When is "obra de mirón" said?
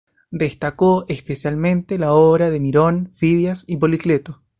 2.13-3.11